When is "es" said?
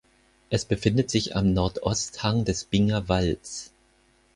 0.49-0.65